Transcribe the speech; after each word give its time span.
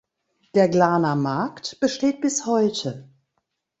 Der 0.55 0.67
Glaner 0.67 1.15
Markt 1.15 1.79
besteht 1.79 2.21
bis 2.21 2.47
heute. 2.47 3.07